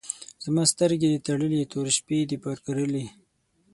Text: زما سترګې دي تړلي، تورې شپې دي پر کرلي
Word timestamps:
زما 0.43 0.63
سترګې 0.73 1.07
دي 1.11 1.19
تړلي، 1.27 1.61
تورې 1.71 1.91
شپې 1.97 2.17
دي 2.29 2.37
پر 2.43 2.57
کرلي 2.65 3.05